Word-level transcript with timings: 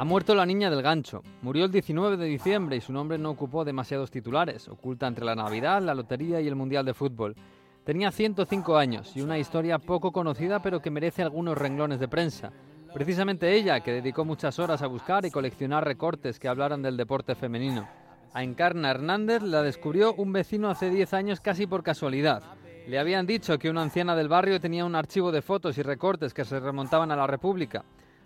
Ha 0.00 0.04
muerto 0.04 0.32
la 0.36 0.46
niña 0.46 0.70
del 0.70 0.80
gancho. 0.80 1.24
Murió 1.42 1.64
el 1.64 1.72
19 1.72 2.16
de 2.16 2.26
diciembre 2.26 2.76
y 2.76 2.80
su 2.80 2.92
nombre 2.92 3.18
no 3.18 3.30
ocupó 3.30 3.64
demasiados 3.64 4.12
titulares, 4.12 4.68
oculta 4.68 5.08
entre 5.08 5.24
la 5.24 5.34
Navidad, 5.34 5.82
la 5.82 5.92
Lotería 5.92 6.40
y 6.40 6.46
el 6.46 6.54
Mundial 6.54 6.86
de 6.86 6.94
Fútbol. 6.94 7.34
Tenía 7.82 8.12
105 8.12 8.76
años 8.76 9.16
y 9.16 9.22
una 9.22 9.40
historia 9.40 9.80
poco 9.80 10.12
conocida 10.12 10.62
pero 10.62 10.80
que 10.80 10.92
merece 10.92 11.22
algunos 11.22 11.58
renglones 11.58 11.98
de 11.98 12.06
prensa. 12.06 12.52
Precisamente 12.94 13.52
ella, 13.52 13.80
que 13.80 13.90
dedicó 13.90 14.24
muchas 14.24 14.60
horas 14.60 14.82
a 14.82 14.86
buscar 14.86 15.26
y 15.26 15.32
coleccionar 15.32 15.84
recortes 15.84 16.38
que 16.38 16.46
hablaran 16.46 16.80
del 16.80 16.96
deporte 16.96 17.34
femenino. 17.34 17.88
A 18.34 18.44
Encarna 18.44 18.92
Hernández 18.92 19.42
la 19.42 19.62
descubrió 19.62 20.14
un 20.14 20.32
vecino 20.32 20.70
hace 20.70 20.90
10 20.90 21.12
años 21.12 21.40
casi 21.40 21.66
por 21.66 21.82
casualidad. 21.82 22.44
Le 22.86 23.00
habían 23.00 23.26
dicho 23.26 23.58
que 23.58 23.68
una 23.68 23.82
anciana 23.82 24.14
del 24.14 24.28
barrio 24.28 24.60
tenía 24.60 24.84
un 24.84 24.94
archivo 24.94 25.32
de 25.32 25.42
fotos 25.42 25.76
y 25.76 25.82
recortes 25.82 26.32
que 26.32 26.44
se 26.44 26.60
remontaban 26.60 27.10
a 27.10 27.16
la 27.16 27.26
República. 27.26 27.84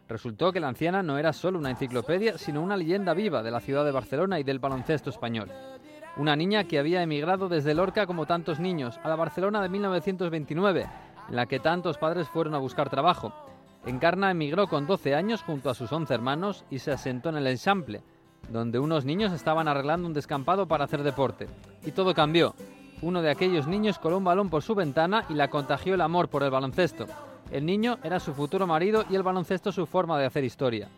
Resultó 0.09 0.53
que 0.53 0.61
la 0.61 0.69
anciana 0.69 1.03
no 1.03 1.19
era 1.19 1.33
solo 1.33 1.59
una 1.59 1.71
enciclopedia, 1.71 2.37
sino 2.37 2.63
una 2.63 2.77
leyenda 2.77 3.15
viva 3.15 3.43
de 3.43 3.51
la 3.51 3.61
ciudad 3.61 3.85
de 3.85 3.93
Barcelona 3.93 4.39
y 4.41 4.43
del 4.43 4.59
baloncesto 4.59 5.11
español. 5.11 5.51
Una 6.17 6.37
niña 6.37 6.65
que 6.65 6.79
había 6.79 7.03
emigrado 7.03 7.49
desde 7.49 7.75
Lorca 7.75 8.07
como 8.07 8.27
tantos 8.27 8.61
niños 8.61 9.01
a 9.03 9.09
la 9.09 9.17
Barcelona 9.17 9.63
de 9.63 9.71
1929, 9.71 10.87
en 11.29 11.37
la 11.37 11.47
que 11.47 11.61
tantos 11.61 11.97
padres 11.97 12.29
fueron 12.29 12.55
a 12.55 12.59
buscar 12.59 12.91
trabajo. 12.91 13.33
Encarna 13.87 14.31
emigró 14.31 14.69
con 14.69 14.87
12 14.87 15.15
años 15.15 15.43
junto 15.43 15.71
a 15.71 15.75
sus 15.75 15.91
11 15.91 16.13
hermanos 16.13 16.65
y 16.71 16.81
se 16.81 16.93
asentó 16.93 17.31
en 17.31 17.37
el 17.37 17.47
Ensample, 17.47 18.03
donde 18.51 18.79
unos 18.79 19.05
niños 19.05 19.33
estaban 19.33 19.69
arreglando 19.69 20.07
un 20.07 20.13
descampado 20.13 20.67
para 20.69 20.85
hacer 20.85 21.03
deporte. 21.03 21.47
Y 21.85 21.93
todo 21.93 22.15
cambió. 22.15 22.55
Uno 23.01 23.23
de 23.23 23.31
aquellos 23.31 23.67
niños 23.67 23.99
coló 23.99 24.19
un 24.19 24.25
balón 24.25 24.51
por 24.51 24.63
su 24.63 24.75
ventana 24.75 25.25
y 25.29 25.35
la 25.35 25.49
contagió 25.49 25.95
el 25.95 26.01
amor 26.03 26.29
por 26.29 26.43
el 26.43 26.51
baloncesto. 26.51 27.07
El 27.53 27.67
niño 27.67 27.99
era 28.03 28.19
su 28.19 28.33
futuro 28.33 28.67
marido 28.67 29.05
y 29.11 29.15
el 29.15 29.23
baloncesto 29.23 29.73
su 29.73 29.85
forma 29.85 30.19
de 30.19 30.25
hacer 30.25 30.43
historia. 30.43 30.89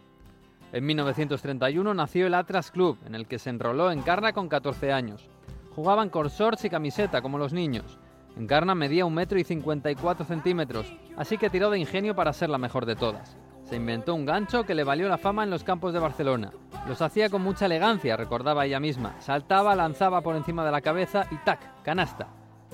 En 0.72 0.86
1931 0.86 1.92
nació 1.94 2.28
el 2.28 2.34
Atlas 2.34 2.70
Club, 2.70 2.96
en 3.04 3.16
el 3.16 3.26
que 3.26 3.40
se 3.40 3.50
enroló 3.50 3.90
Encarna 3.90 4.32
con 4.32 4.48
14 4.48 4.92
años. 4.92 5.28
Jugaban 5.74 6.10
con 6.10 6.28
shorts 6.28 6.64
y 6.64 6.70
camiseta, 6.70 7.22
como 7.22 7.38
los 7.38 7.52
niños. 7.52 7.98
Encarna 8.36 8.76
medía 8.76 9.04
un 9.04 9.14
metro 9.14 9.36
y 9.36 9.42
54 9.42 10.24
centímetros, 10.24 10.94
así 11.16 11.38
que 11.38 11.50
tiró 11.50 11.70
de 11.70 11.80
ingenio 11.80 12.14
para 12.14 12.32
ser 12.32 12.50
la 12.50 12.58
mejor 12.58 12.86
de 12.86 12.94
todas. 12.94 13.36
Se 13.64 13.74
inventó 13.74 14.14
un 14.14 14.24
gancho 14.24 14.62
que 14.62 14.76
le 14.76 14.84
valió 14.84 15.08
la 15.08 15.18
fama 15.18 15.42
en 15.42 15.50
los 15.50 15.64
campos 15.64 15.92
de 15.92 15.98
Barcelona. 15.98 16.52
Los 16.86 17.02
hacía 17.02 17.30
con 17.30 17.42
mucha 17.42 17.66
elegancia, 17.66 18.16
recordaba 18.16 18.64
ella 18.64 18.78
misma. 18.78 19.20
Saltaba, 19.20 19.74
lanzaba 19.74 20.20
por 20.20 20.36
encima 20.36 20.64
de 20.64 20.70
la 20.70 20.82
cabeza 20.82 21.26
y 21.32 21.36
¡tac! 21.38 21.82
canasta. 21.82 22.28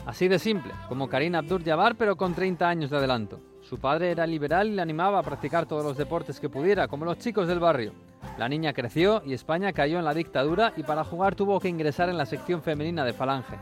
Así 0.05 0.28
de 0.28 0.39
simple, 0.39 0.75
como 0.87 1.09
Karina 1.09 1.39
Abdur-Jabbar, 1.39 1.97
pero 1.97 2.17
con 2.17 2.34
30 2.34 2.69
años 2.69 2.91
de 2.91 2.98
adelanto. 2.98 3.41
Su 3.62 3.78
padre 3.78 4.11
era 4.11 4.27
liberal 4.27 4.69
y 4.69 4.72
le 4.72 4.83
animaba 4.83 5.19
a 5.19 5.22
practicar 5.22 5.66
todos 5.66 5.84
los 5.84 5.97
deportes 5.97 6.41
que 6.41 6.48
pudiera, 6.48 6.89
como 6.89 7.05
los 7.05 7.19
chicos 7.19 7.47
del 7.47 7.61
barrio. 7.61 7.92
La 8.39 8.48
niña 8.48 8.72
creció 8.72 9.22
y 9.25 9.33
España 9.33 9.72
cayó 9.72 9.98
en 9.98 10.05
la 10.05 10.14
dictadura 10.14 10.72
y 10.77 10.83
para 10.83 11.05
jugar 11.05 11.34
tuvo 11.34 11.61
que 11.61 11.69
ingresar 11.69 12.08
en 12.08 12.19
la 12.19 12.27
sección 12.27 12.62
femenina 12.62 13.05
de 13.05 13.12
Falange. 13.12 13.58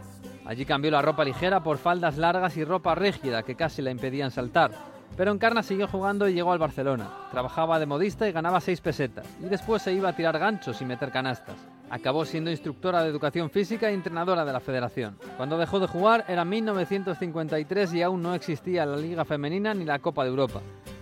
Allí 0.46 0.64
cambió 0.64 0.90
la 0.90 1.02
ropa 1.02 1.24
ligera 1.24 1.62
por 1.62 1.76
faldas 1.78 2.16
largas 2.16 2.56
y 2.56 2.64
ropa 2.64 2.94
rígida 2.94 3.42
que 3.42 3.54
casi 3.54 3.82
la 3.82 3.90
impedían 3.90 4.30
saltar. 4.30 4.70
Pero 5.18 5.32
Encarna 5.32 5.64
siguió 5.64 5.88
jugando 5.88 6.28
y 6.28 6.32
llegó 6.32 6.52
al 6.52 6.60
Barcelona. 6.60 7.10
Trabajaba 7.32 7.80
de 7.80 7.86
modista 7.86 8.28
y 8.28 8.32
ganaba 8.32 8.60
6 8.60 8.80
pesetas. 8.80 9.26
Y 9.40 9.46
después 9.46 9.82
se 9.82 9.92
iba 9.92 10.10
a 10.10 10.14
tirar 10.14 10.38
ganchos 10.38 10.80
y 10.80 10.84
meter 10.84 11.10
canastas. 11.10 11.56
Acabó 11.90 12.24
siendo 12.24 12.52
instructora 12.52 13.02
de 13.02 13.08
educación 13.08 13.50
física 13.50 13.90
y 13.90 13.94
entrenadora 13.94 14.44
de 14.44 14.52
la 14.52 14.60
federación. 14.60 15.18
Cuando 15.36 15.58
dejó 15.58 15.80
de 15.80 15.88
jugar 15.88 16.24
era 16.28 16.44
1953 16.44 17.94
y 17.94 18.02
aún 18.02 18.22
no 18.22 18.32
existía 18.32 18.86
la 18.86 18.96
Liga 18.96 19.24
Femenina 19.24 19.74
ni 19.74 19.84
la 19.84 19.98
Copa 19.98 20.22
de 20.22 20.30
Europa. 20.30 20.60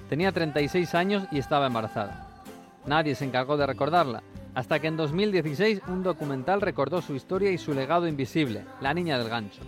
Tenía 0.09 0.33
36 0.33 0.95
años 0.95 1.25
y 1.31 1.39
estaba 1.39 1.67
embarazada. 1.67 2.27
Nadie 2.87 3.17
se 3.17 3.27
encargó 3.27 3.59
de 3.59 3.67
recordarla, 3.67 4.23
hasta 4.55 4.79
que 4.79 4.87
en 4.87 4.97
2016 4.97 5.83
un 5.89 6.03
documental 6.03 6.63
recordó 6.63 7.03
su 7.03 7.15
historia 7.15 7.51
y 7.51 7.59
su 7.59 7.75
legado 7.75 8.09
invisible, 8.09 8.65
la 8.81 8.95
niña 8.95 9.19
del 9.19 9.29
gancho. 9.29 9.61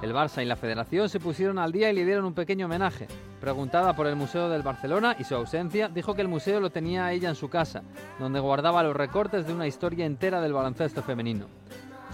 El 0.00 0.14
Barça 0.14 0.42
y 0.42 0.46
la 0.46 0.54
Federación 0.54 1.08
se 1.08 1.18
pusieron 1.18 1.58
al 1.58 1.72
día 1.72 1.90
y 1.90 1.94
le 1.94 2.04
dieron 2.04 2.24
un 2.24 2.34
pequeño 2.34 2.66
homenaje. 2.66 3.08
Preguntada 3.40 3.96
por 3.96 4.06
el 4.06 4.14
Museo 4.14 4.48
del 4.48 4.62
Barcelona 4.62 5.16
y 5.18 5.24
su 5.24 5.34
ausencia, 5.34 5.88
dijo 5.88 6.14
que 6.14 6.22
el 6.22 6.28
museo 6.28 6.60
lo 6.60 6.70
tenía 6.70 7.10
ella 7.12 7.28
en 7.28 7.34
su 7.34 7.48
casa, 7.48 7.82
donde 8.20 8.38
guardaba 8.38 8.84
los 8.84 8.96
recortes 8.96 9.46
de 9.46 9.52
una 9.52 9.66
historia 9.66 10.06
entera 10.06 10.40
del 10.40 10.52
baloncesto 10.52 11.02
femenino. 11.02 11.46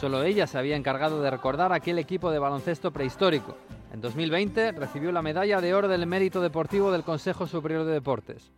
Solo 0.01 0.23
ella 0.23 0.47
se 0.47 0.57
había 0.57 0.77
encargado 0.77 1.21
de 1.21 1.31
recordar 1.31 1.73
aquel 1.73 1.99
equipo 1.99 2.31
de 2.31 2.39
baloncesto 2.39 2.91
prehistórico. 2.91 3.57
En 3.93 4.01
2020 4.01 4.73
recibió 4.73 5.13
la 5.13 5.23
medalla 5.23 5.61
de 5.61 5.75
oro 5.75 5.87
del 5.87 6.07
mérito 6.07 6.41
deportivo 6.41 6.91
del 6.91 7.05
Consejo 7.05 7.47
Superior 7.47 7.85
de 7.85 7.93
Deportes. 7.93 8.51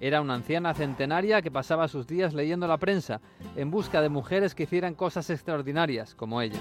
Era 0.00 0.20
una 0.20 0.34
anciana 0.34 0.74
centenaria 0.74 1.40
que 1.40 1.52
pasaba 1.52 1.86
sus 1.86 2.08
días 2.08 2.34
leyendo 2.34 2.66
la 2.66 2.78
prensa 2.78 3.20
en 3.54 3.70
busca 3.70 4.02
de 4.02 4.08
mujeres 4.08 4.56
que 4.56 4.64
hicieran 4.64 4.94
cosas 4.94 5.30
extraordinarias 5.30 6.16
como 6.16 6.42
ella. 6.42 6.58